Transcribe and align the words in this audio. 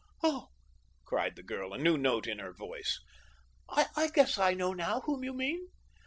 "Oh!" 0.23 0.47
cried 1.05 1.35
the 1.35 1.43
girl, 1.43 1.73
a 1.73 1.77
new 1.77 1.95
note 1.95 2.25
in 2.25 2.39
her 2.39 2.53
voice, 2.53 2.99
"I 3.69 4.09
guess 4.11 4.39
I 4.39 4.55
know 4.55 4.73
now 4.73 5.01
whom 5.01 5.23
you 5.23 5.31
mean. 5.31 5.67